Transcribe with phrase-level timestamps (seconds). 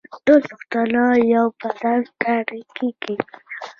[0.25, 1.03] ټول پښتانه
[1.33, 3.15] یو بدن ګڼل کیږي.